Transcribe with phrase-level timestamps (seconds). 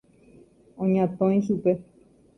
[0.87, 1.73] Oñatõi chupe.